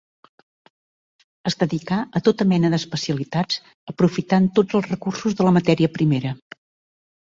Es 1.51 1.57
dedicà 1.63 1.99
a 2.21 2.23
tota 2.29 2.49
mena 2.55 2.73
d'especialitats 2.77 3.63
aprofitant 3.95 4.51
tots 4.61 4.83
els 4.83 4.93
recursos 4.93 5.41
de 5.41 5.51
la 5.51 5.57
matèria 5.63 5.97
primera. 6.03 6.39